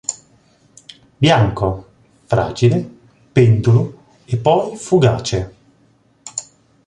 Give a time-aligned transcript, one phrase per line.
[1.19, 1.85] Bianco,
[2.25, 2.89] fragile,
[3.31, 5.55] pendulo e poi fugace.